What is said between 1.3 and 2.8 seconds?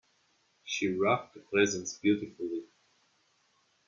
the presents beautifully.